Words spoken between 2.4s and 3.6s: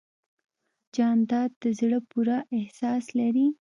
احساس لري.